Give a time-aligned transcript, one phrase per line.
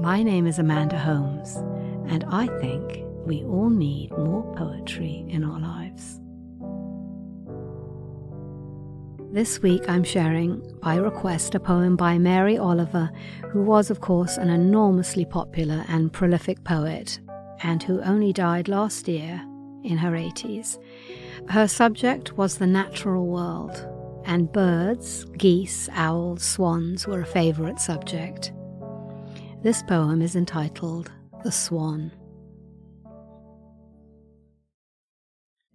[0.00, 1.56] My name is Amanda Holmes,
[2.06, 6.20] and I think we all need more poetry in our lives.
[9.32, 13.10] This week I'm sharing, by request, a poem by Mary Oliver,
[13.50, 17.18] who was, of course, an enormously popular and prolific poet,
[17.62, 19.42] and who only died last year
[19.82, 20.78] in her 80s.
[21.48, 23.88] Her subject was the natural world,
[24.24, 28.52] and birds, geese, owls, swans were a favourite subject.
[29.62, 31.10] This poem is entitled
[31.42, 32.12] The Swan.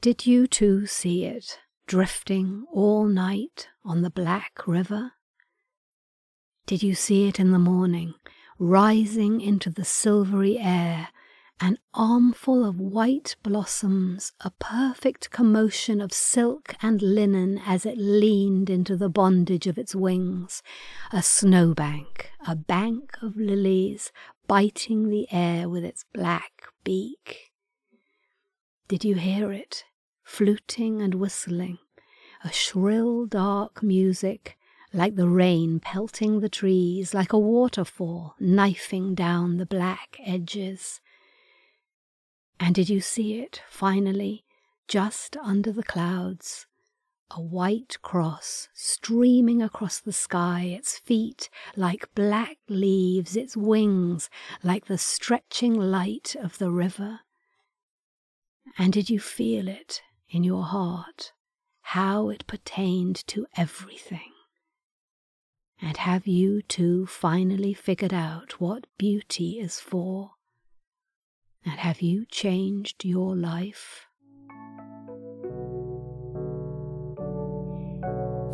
[0.00, 5.12] Did you too see it, drifting all night on the black river?
[6.66, 8.14] Did you see it in the morning,
[8.58, 11.08] rising into the silvery air
[11.60, 18.68] an armful of white blossoms, a perfect commotion of silk and linen as it leaned
[18.68, 20.62] into the bondage of its wings,
[21.12, 24.10] a snowbank, a bank of lilies
[24.48, 27.52] biting the air with its black beak.
[28.88, 29.84] Did you hear it,
[30.24, 31.78] fluting and whistling,
[32.42, 34.58] a shrill dark music
[34.92, 41.00] like the rain pelting the trees, like a waterfall knifing down the black edges?
[42.58, 44.44] And did you see it, finally,
[44.88, 46.66] just under the clouds?
[47.30, 54.30] A white cross streaming across the sky, its feet like black leaves, its wings
[54.62, 57.20] like the stretching light of the river.
[58.78, 61.32] And did you feel it in your heart,
[61.80, 64.32] how it pertained to everything?
[65.80, 70.33] And have you too finally figured out what beauty is for?
[71.66, 74.06] And have you changed your life?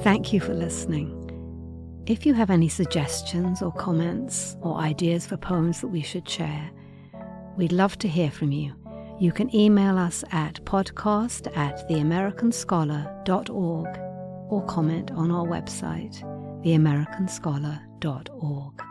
[0.02, 1.16] Thank you for listening.
[2.06, 6.70] If you have any suggestions or comments or ideas for poems that we should share,
[7.56, 8.76] we'd love to hear from you.
[9.20, 13.98] You can email us at podcast at theamericanscholar.org
[14.50, 16.22] or comment on our website,
[16.64, 18.89] theamericanscholar.org.